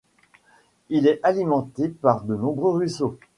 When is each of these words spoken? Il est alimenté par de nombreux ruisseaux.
Il 0.89 1.05
est 1.05 1.19
alimenté 1.21 1.87
par 1.87 2.23
de 2.23 2.35
nombreux 2.35 2.71
ruisseaux. 2.71 3.19